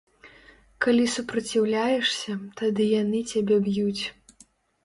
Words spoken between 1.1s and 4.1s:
супраціўляешся, тады яны цябе б'юць.